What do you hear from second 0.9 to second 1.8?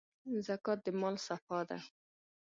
مال صفا ده.